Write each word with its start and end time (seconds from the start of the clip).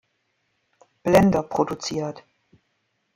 Blender 1.03 1.43
produziert. 1.43 2.23